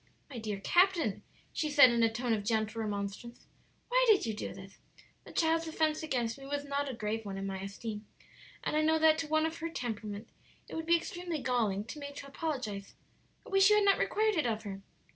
"My 0.31 0.39
dear 0.39 0.59
captain," 0.59 1.21
she 1.53 1.69
said, 1.69 1.91
in 1.91 2.01
a 2.01 2.11
tone 2.11 2.33
of 2.33 2.43
gentle 2.43 2.81
remonstrance, 2.81 3.45
"why 3.87 4.03
did 4.07 4.25
you 4.25 4.33
do 4.33 4.51
this? 4.51 4.79
The 5.25 5.31
child's 5.31 5.67
offence 5.67 6.01
against 6.01 6.39
me 6.39 6.47
was 6.47 6.65
not 6.65 6.89
a 6.89 6.93
grave 6.95 7.23
one 7.23 7.37
in 7.37 7.45
my 7.45 7.59
esteem, 7.61 8.07
and 8.63 8.75
I 8.75 8.81
know 8.81 8.97
that 8.97 9.19
to 9.19 9.27
one 9.27 9.45
of 9.45 9.57
her 9.59 9.69
temperament 9.69 10.27
it 10.67 10.73
would 10.73 10.87
be 10.87 10.97
extremely 10.97 11.37
galling 11.39 11.83
to 11.83 11.99
be 11.99 12.07
made 12.07 12.15
to 12.15 12.25
apologize. 12.27 12.95
I 13.45 13.49
wish 13.49 13.69
you 13.69 13.75
had 13.75 13.85
not 13.85 13.99
required 13.99 14.33
it 14.37 14.47
of 14.47 14.63
her." 14.63 14.81